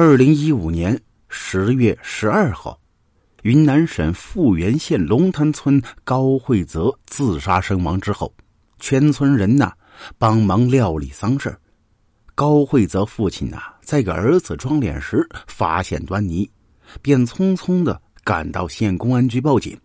[0.00, 0.96] 二零一五年
[1.28, 2.78] 十月十二号，
[3.42, 8.32] 云南省富源县龙潭村高慧泽自杀身亡之后，
[8.78, 9.72] 全村人呐
[10.16, 11.52] 帮忙料理丧事
[12.36, 16.48] 高慧泽父亲呐在给儿子装殓时发现端倪，
[17.02, 19.76] 便匆匆的赶到县公安局报警。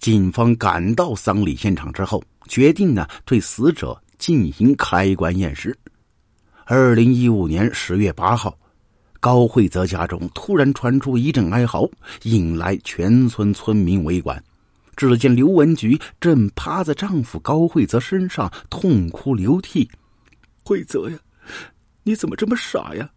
[0.00, 5.72] 警方赶到丧礼现场之后，决定呢对死者进行开棺验尸。
[6.64, 8.58] 二零一五年十月八号。
[9.20, 11.88] 高慧泽家中突然传出一阵哀嚎，
[12.22, 14.42] 引来全村村民围观。
[14.96, 19.88] 只见刘文菊正趴在丈夫高慧泽身上痛哭流涕。
[20.64, 21.18] 慧泽呀，
[22.02, 23.08] 你怎么这么傻呀？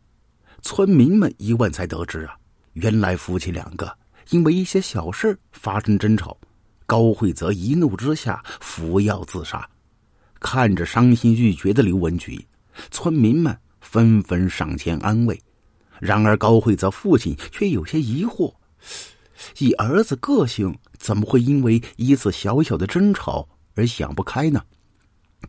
[0.61, 2.35] 村民们一问才得知啊，
[2.73, 3.91] 原来夫妻两个
[4.29, 6.37] 因为一些小事发生争吵，
[6.85, 9.67] 高慧泽一怒之下服药自杀。
[10.39, 12.45] 看着伤心欲绝的刘文菊，
[12.91, 15.39] 村民们纷纷上前安慰。
[16.03, 18.53] 然而，高慧泽父亲却有些疑惑：
[19.59, 24.61] 以儿子个性，怎么会因为一次小小的争吵而想不开呢？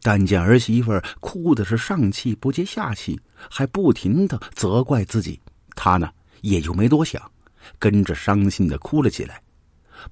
[0.01, 5.41] 但见儿媳妇哭的是上气不接下气，还不停的责怪自己，
[5.75, 6.09] 他呢
[6.41, 7.21] 也就没多想，
[7.77, 9.43] 跟着伤心的哭了起来。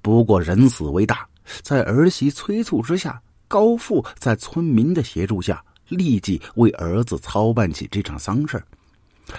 [0.01, 1.25] 不过人死为大，
[1.61, 8.61] 在儿媳催促之下，高父在村民的协助下，立即为儿子操办起这场丧事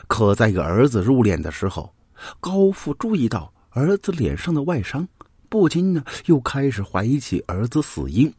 [0.06, 1.92] 可在给儿子入殓的时候，
[2.40, 5.06] 高父注意到儿子脸上的外伤，
[5.48, 8.32] 不禁呢又开始怀疑起儿子死因。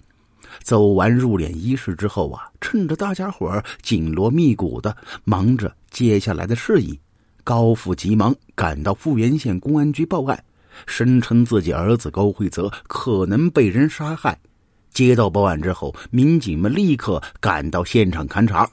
[0.61, 6.99] 走完入殓仪式之后啊，趁着大家伙紧锣密鼓的忙着接下来的事宜，
[7.43, 10.41] 高父急忙赶到富源县公安局报案，
[10.85, 14.37] 声称自己儿子高慧泽可能被人杀害。
[14.91, 18.69] 接到报案之后，民警们立刻赶到现场勘查。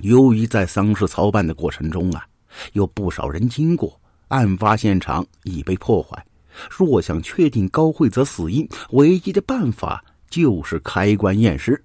[0.00, 2.24] 由于在丧事操办的过程中啊，
[2.72, 6.24] 有不少人经过，案发现场已被破坏。
[6.70, 11.82] 若想确定高慧泽死因，唯一的办法就是开棺验尸。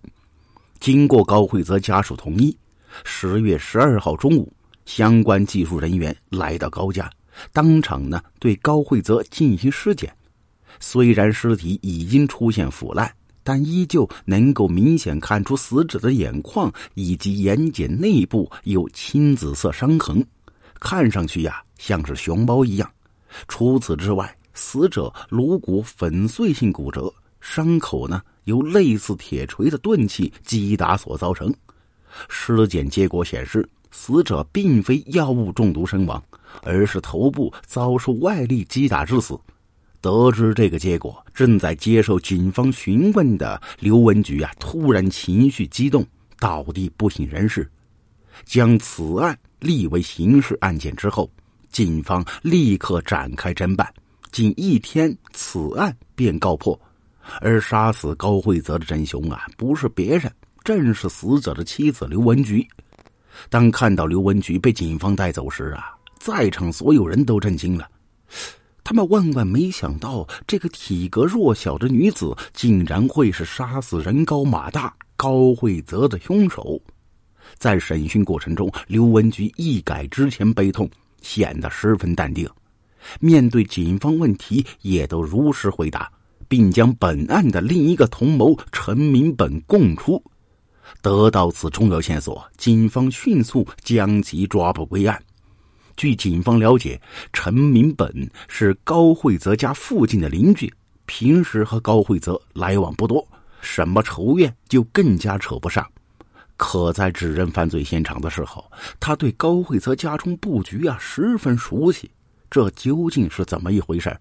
[0.79, 2.57] 经过高慧泽家属同意，
[3.03, 4.51] 十月十二号中午，
[4.85, 7.09] 相关技术人员来到高家，
[7.51, 10.13] 当场呢对高慧泽进行尸检。
[10.79, 13.11] 虽然尸体已经出现腐烂。
[13.43, 20.25] 但依旧能够明显看出死者的眼眶以及眼睑内部有青紫色伤痕，
[20.79, 22.89] 看上去呀像是熊猫一样。
[23.47, 31.53] 除此之外，死者颅骨粉碎性骨折，伤口呢由类似铁锤的钝器击打所造成。
[32.29, 36.23] 尸检结果显示，死者并非药物中毒身亡，
[36.61, 39.37] 而是头部遭受外力击打致死。
[40.03, 46.05] 得知这个结果，正在接受警方询问的刘文菊啊，突然情绪激动，
[46.39, 47.71] 倒地不省人事。
[48.43, 51.31] 将此案立为刑事案件之后，
[51.71, 53.87] 警方立刻展开侦办。
[54.29, 56.77] 仅一天，此案便告破。
[57.39, 60.29] 而杀死高慧泽的真凶啊，不是别人，
[60.65, 62.67] 正是死者的妻子刘文菊。
[63.49, 67.87] 当看到刘文菊被警方带走时啊，在场所有人都震惊了。
[68.83, 76.81] 他们万万没想到，这个体格弱小的女子竟然会是杀死人高马大高慧泽的凶手。
[77.57, 80.89] 在审讯过程中，刘文菊一改之前悲痛，
[81.21, 82.49] 显得十分淡定。
[83.19, 86.11] 面对警方问题，也都如实回答，
[86.47, 90.21] 并将本案的另一个同谋陈明本供出。
[91.01, 95.21] 得到此重要线索，警方迅速将其抓捕归案。
[95.95, 96.99] 据警方了解，
[97.31, 100.73] 陈明本是高慧泽家附近的邻居，
[101.05, 103.25] 平时和高慧泽来往不多，
[103.61, 105.87] 什么仇怨就更加扯不上。
[106.57, 108.63] 可在指认犯罪现场的时候，
[108.99, 112.09] 他对高慧泽家中布局啊十分熟悉，
[112.49, 114.15] 这究竟是怎么一回事？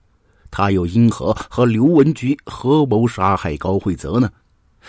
[0.51, 4.31] 他又因何和刘文菊合谋杀害高慧泽呢？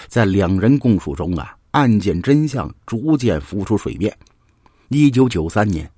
[0.07, 4.15] 在两人供述中啊，案件真相逐渐浮出水面。
[4.89, 5.89] 一九九三年。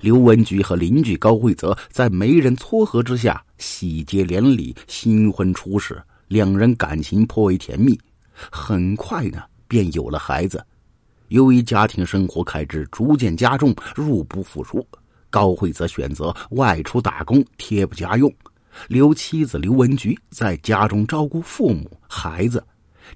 [0.00, 7.98] 刘文菊和邻居高慧泽在媒人撮合之下，喜结连理，新婚初始，两人感情颇为甜蜜。
[8.32, 10.64] 很快呢，便有了孩子。
[11.28, 14.84] 由于家庭生活开支逐渐加重，入不敷出，
[15.28, 18.32] 高慧泽选择外出打工贴补家用，
[18.88, 22.64] 留妻子刘文菊在家中照顾父母、孩子。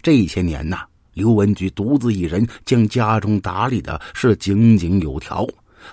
[0.02, 0.84] 这些年呐，
[1.14, 5.46] 刘文菊独自一人将家中打理的是井井有条。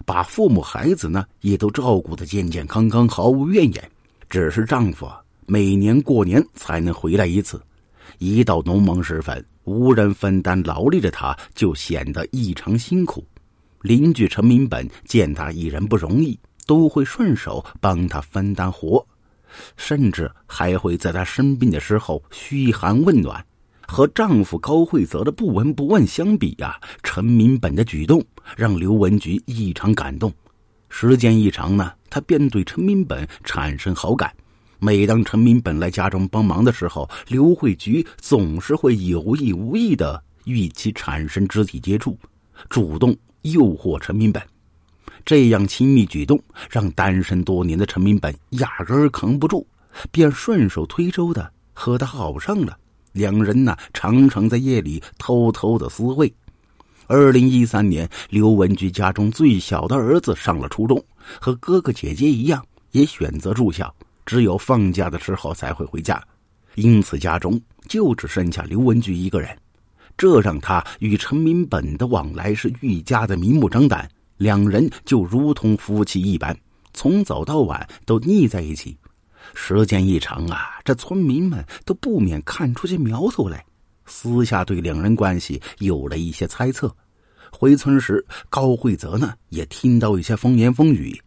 [0.06, 3.92] 把父母孩子呢也都照顾的健健康康，毫无怨言。
[4.30, 5.10] 只是丈夫
[5.46, 7.62] 每年过年才能回来一次，
[8.18, 13.26] 一到农忙时分，无人分担劳力的他，就显得异常辛苦。
[13.82, 19.06] 邻居陈明本见他一人不容易，都会顺手帮他分担活，
[19.76, 23.44] 甚至还会在他生病的时候嘘寒问暖。
[23.88, 28.24] 和丈夫高慧泽的不闻不问相比呀，陈明本的举动
[28.56, 30.32] 让刘文菊异常感动。
[30.90, 34.34] 时间一长呢，她便对陈明本产生好感。
[34.80, 42.18] 每当陈明本来家中帮忙的时候，刘慧菊总是会有意无意的与其产生肢体接触，
[42.68, 44.42] 主动诱惑陈明本。
[45.24, 49.66] 这样亲密举动让单身多年的陈明本压根儿扛不住，
[50.12, 52.76] 便顺手推舟的和他好上了。
[53.12, 56.34] 两人呢，常常在夜里偷偷的私会。
[57.12, 61.04] 二零一三年，刘文菊家中最小的儿子上了初中，
[61.42, 63.94] 和哥哥姐姐一样，也选择住校，
[64.26, 66.24] 只有放假的时候才会回家。
[66.76, 67.60] 因此，家中
[67.90, 69.50] 就只剩下刘文菊一个人，
[70.16, 74.10] 这让他与陈明本的往来是愈加的明目张胆。
[74.38, 76.58] 两人就如同夫妻一般，
[76.94, 78.98] 从早到晚都腻在一起。
[79.54, 83.66] 时间一长啊，这村民们都不免看出些苗头来，
[84.12, 86.94] 私下对两人关系有了一些猜测。
[87.50, 91.18] 回村时，高慧泽呢也听到一些风言风语，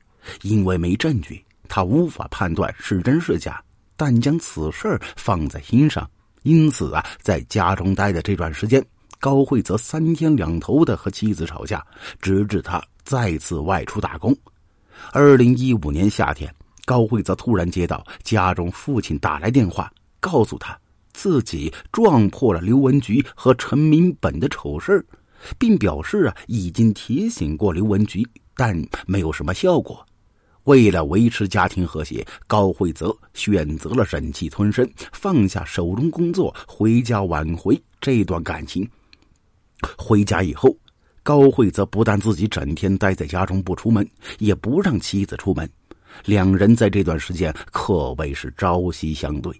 [0.43, 3.63] 因为没证据，他无法判断是真是假，
[3.97, 6.09] 但将此事放在心上。
[6.43, 8.85] 因此啊，在家中待的这段时间，
[9.19, 11.83] 高慧泽三天两头的和妻子吵架，
[12.21, 14.37] 直至他再次外出打工。
[15.11, 16.55] 二零一五年夏天。
[16.87, 19.91] 高慧则突然接到家中父亲打来电话，
[20.21, 20.79] 告诉他
[21.15, 25.03] 自己撞破了刘文菊和陈明本的丑事
[25.59, 28.23] 并表示啊已经提醒过刘文菊，
[28.55, 28.77] 但
[29.07, 30.05] 没有什么效果。
[30.65, 38.89] 为了维持家庭和谐，高慧泽选择了忍气吞声，放下手中工作，回家挽回这段感情。
[39.99, 40.75] 回家以后，
[41.23, 44.09] 高慧则不但自己整天待在家中不出门，
[44.39, 45.71] 也不让妻子出门。
[46.25, 49.53] 两人在这段时间可谓是朝夕相对，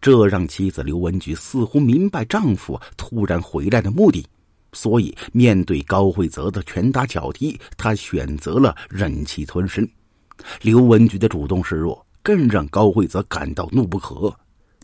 [0.00, 4.26] 这让妻子刘文菊似乎明白丈夫突然回来的目的，
[4.72, 9.88] 所以面对高慧泽的拳打脚踢，她选择了忍气吞声。
[10.62, 14.34] 刘文菊的主动示弱，更让高慧泽感到怒不可遏。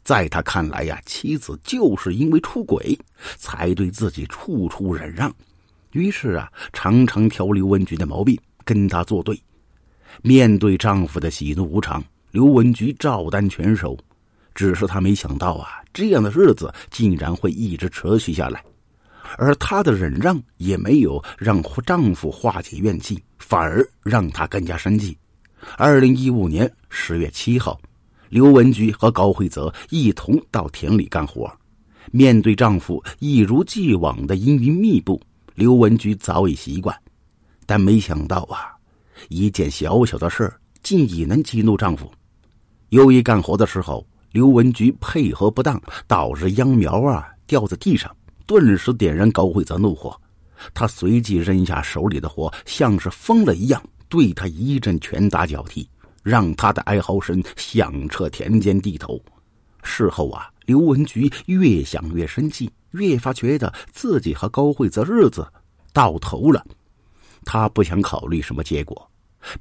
[0.03, 2.97] 在他看来呀，妻子就是因为出轨，
[3.37, 5.35] 才对自己处处忍让，
[5.91, 9.37] 于是啊，常常挑刘文菊的毛病，跟他作对。
[10.23, 13.99] 面对丈夫的喜怒无常，刘文菊照单全收。
[14.57, 18.65] 只是她没想到啊，这样的日子竟然会一直持续下来。
[19.37, 25.17] 而她的忍让也没有让丈夫化解怨气，反而让她更加生气。
[25.77, 27.79] 二零一五年十月七号，
[28.29, 31.53] 刘文菊和高慧泽一同到田里干活。
[32.13, 35.21] 面对丈夫一如既往的阴云密布，
[35.55, 36.97] 刘文菊早已习惯，
[37.67, 38.73] 但没想到啊。
[39.29, 40.53] 一件小小的事
[40.83, 42.11] 竟也能激怒丈夫。
[42.91, 44.07] 由于干活的时候，
[44.37, 50.15] 刘文菊配合不当，导致秧苗啊掉在地上，顿时点燃高慧泽怒火。
[50.75, 55.89] 他随即扔下手里的活，像是疯了一样，对他一阵拳打脚踢，
[56.23, 59.19] 让他的哀嚎声响彻田间地头。
[59.83, 65.51] 事后啊，刘文菊越想越生气，越发觉得自己和高慧泽日子
[65.95, 66.63] 到头了。
[67.47, 69.11] 他不想考虑什么结果，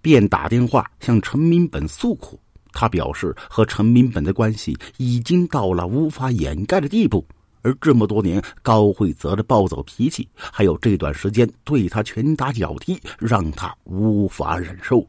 [0.02, 2.38] 便打电话向陈明本诉苦。
[2.76, 7.26] 他表示和陈明本的关系已经到了无法掩盖的地步，
[7.62, 15.08] 而这么多年高慧泽的暴走脾气，还有这段时间对他拳打脚踢，让他无法忍受，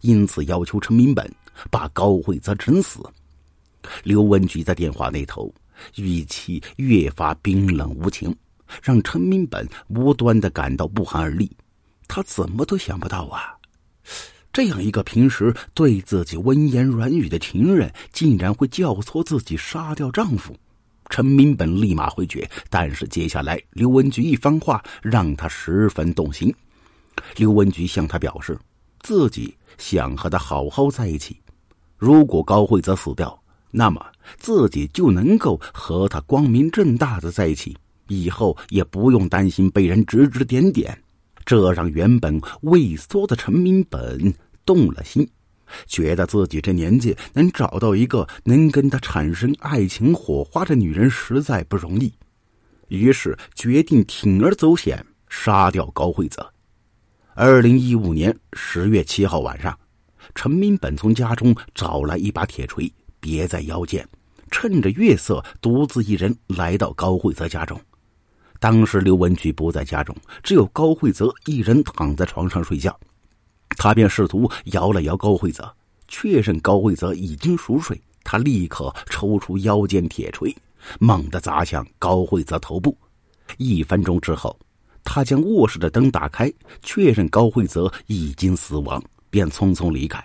[0.00, 1.32] 因此要求陈明本
[1.70, 3.00] 把高慧泽整死。
[4.02, 5.54] 刘文菊在电话那头
[5.96, 8.34] 语气越发冰冷无情，
[8.82, 11.50] 让陈明本无端的感到不寒而栗。
[12.08, 13.54] 他怎么都想不到啊！
[14.54, 20.56] 这样一个平时对自己温言软语的情人，竟然会教唆自己杀掉丈夫。
[21.10, 26.54] 陈明本立马回绝，但是接下来刘文菊一番话让他十分动心。
[27.36, 28.56] 刘文菊向他表示，
[29.00, 31.36] 自己想和他好好在一起。
[31.96, 33.36] 如果高慧泽死掉，
[33.72, 34.00] 那么
[34.36, 40.96] 自己就能够和他光明正大的在一起，以后也不用担心被人指指点点。
[41.44, 44.32] 这让原本畏缩的陈明本
[44.64, 45.28] 动了心，
[45.86, 52.12] 觉得自己这年纪能找到一个能跟他产生爱情火花的女人实在不容易，
[52.88, 56.52] 于是决定铤而走险，杀掉高慧泽。
[57.34, 59.76] 二零一五年十月七号晚上，
[60.34, 64.06] 陈明本从家中找来一把铁锤，别在腰间，
[64.50, 67.80] 趁着月色，独自一人来到高慧泽家中。
[68.60, 72.96] 当时刘文菊不在家中，只有高慧泽一人躺在床上睡觉。
[73.84, 75.70] 他便试图摇了摇高慧泽，
[76.08, 78.00] 确认高慧泽已经熟睡。
[78.22, 80.56] 他立刻抽出腰间铁锤，
[80.98, 82.96] 猛地砸向高慧泽头部。
[83.58, 84.58] 一分钟之后，
[85.04, 86.50] 他将卧室的灯打开，
[86.80, 90.24] 确认高慧泽已经死亡，便匆匆离开。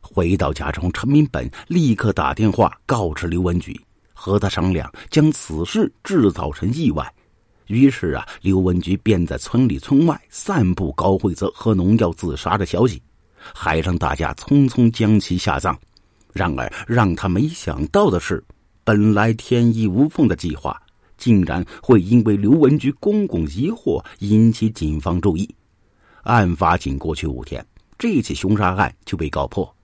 [0.00, 3.78] 回到家中，陈明本立刻打电话告知刘文举，
[4.14, 7.14] 和他商量将此事制造成意外。
[7.68, 13.00] 于是啊，刘文菊便在村里村外散布高慧泽喝农药自杀的消息，
[13.54, 15.78] 还让大家匆匆将其下葬。
[16.32, 18.42] 然而，让他没想到的是，
[18.84, 20.80] 本来天衣无缝的计划，
[21.16, 25.48] 竟然会因为刘文菊公公疑惑引起警方注意。
[26.22, 27.64] 案发仅过去五天，
[27.98, 29.74] 这起凶杀案就被告破。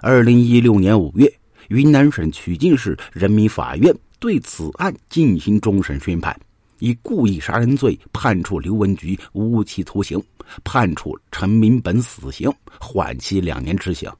[0.00, 1.32] 二零一六年五月，
[1.68, 6.38] 云南省曲靖市人民法院对此案进行终审宣判，
[6.78, 10.22] 以故意杀人罪判处刘文菊无期徒刑，
[10.64, 14.10] 判处陈明本死刑，缓期两年执行。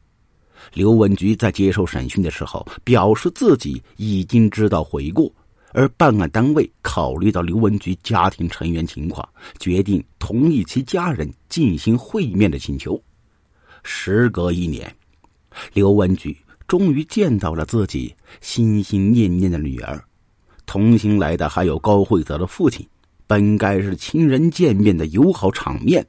[0.75, 5.33] 刘文菊在接受审讯的时候表示，自己已经知道悔过，
[5.73, 9.27] 而办案单位考虑到刘文菊家庭成员情况，
[9.59, 13.01] 决定同意其家人进行会面的请求。
[13.85, 14.93] 时隔一年，
[15.73, 16.37] 刘文菊
[16.67, 20.05] 终于见到了自己心心念念的女儿，
[20.69, 22.87] 同行来的还有高慧泽的父亲，
[23.27, 26.07] 本该是亲人见面的友好场面。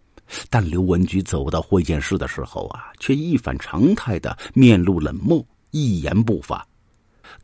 [0.50, 6.64] 但刘文菊走到会见室的时候啊，却一反常态的面露冷漠，一言不发。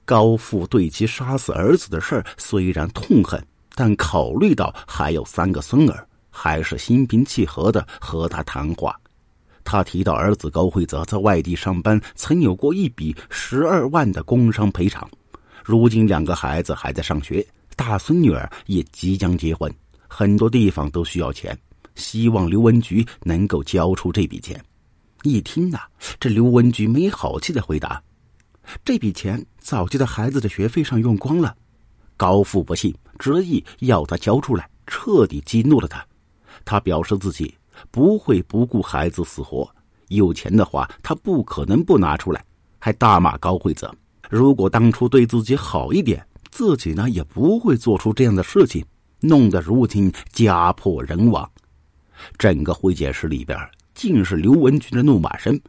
[0.04, 3.44] 高父对其杀死儿子的事儿虽然痛恨，
[3.74, 8.96] 但考虑到还有三个孙儿，还是心平气和的和他谈话。
[9.64, 15.10] 他提到儿子高慧泽在外地上班，曾有过一笔十二万的工伤赔偿。
[15.68, 17.44] 如今两个孩子还在上学，
[17.76, 19.74] 大孙女儿也即将结婚，
[20.08, 21.58] 很多地方都需要钱。
[21.96, 24.64] 希望刘文菊能够交出这笔钱。
[25.24, 25.80] 一听呐，
[26.20, 28.00] 这刘文菊没好气的回答
[28.86, 31.56] ：“这笔钱早就在孩子的学费上用光了。”
[32.16, 36.06] 高富不信，执意要他交出来，彻底激怒了他。
[36.64, 37.56] 他表示自己
[37.90, 39.68] 不会不顾孩子死活，
[40.10, 42.46] 有钱的话他不可能不拿出来，
[42.78, 43.92] 还大骂高慧泽
[44.30, 48.84] ：“如果当初对自己好一点，自己呢也不会做出这样的事情，
[49.20, 51.50] 弄得如今家破人亡。”
[52.38, 53.58] 整个会见室里边
[53.94, 55.60] 尽是刘文军的怒骂声。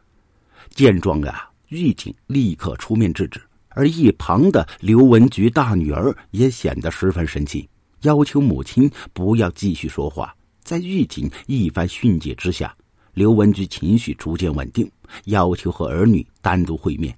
[0.69, 7.67] 见状啊，狱警立刻出面制止，而一旁的刘文菊大女儿也显得十分生气，
[8.01, 10.33] 要求母亲不要继续说话。
[10.63, 12.75] 在狱警一番训诫之下，
[13.13, 14.89] 刘文菊情绪逐渐稳定，
[15.25, 17.17] 要求和儿女单独会面。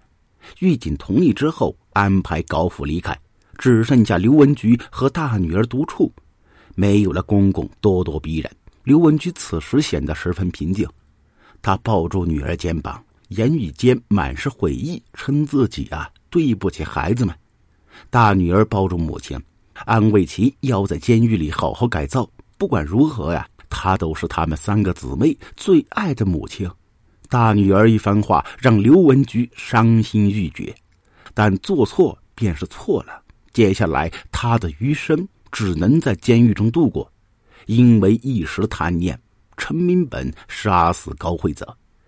[0.57, 3.17] 狱警同意之后，安排高福离开，
[3.57, 6.11] 只剩下刘文菊和大女儿独处，
[6.75, 8.51] 没有了公公咄咄逼人。
[8.83, 10.87] 刘文菊此时显得十分平静，
[11.61, 17.35] 他抱住女儿肩膀，言语间满是悔意，称自己啊对不起孩子们。
[18.09, 19.39] 大女儿抱住母亲，
[19.85, 22.27] 安慰其要在监狱里好好改造。
[22.57, 26.69] 不管如何呀，她都是他们三个姊妹最爱的母亲。
[27.29, 30.75] 大女儿一番话让刘文菊伤心欲绝，
[31.33, 33.21] 但做错便是错了。
[33.53, 37.09] 接下来她的余生只能在监狱中度过。
[37.67, 39.19] 因为一时贪念，
[39.55, 41.63] 陈明本杀死高慧泽；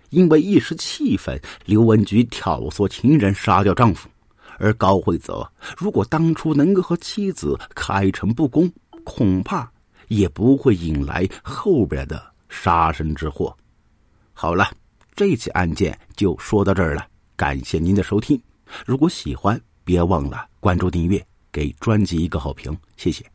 [0.10, 4.10] 因为一时气愤，刘文菊挑唆情人杀掉丈夫。
[4.58, 5.48] 而高慧泽
[5.78, 8.72] 如果当初能够和妻子开诚布公，
[9.04, 9.72] 恐怕
[10.08, 13.56] 也不会引来后边的杀身之祸。
[14.34, 14.72] 好了，
[15.16, 17.08] 这起案件就说到这儿了。
[17.36, 18.40] 感谢您的收听，
[18.86, 23.32] 如果喜欢，别忘了关注订阅，给专辑一个好评，谢谢。